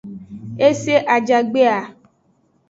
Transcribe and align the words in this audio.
Ese 0.67 0.93
ajagbe 1.15 1.61
a. 1.79 1.79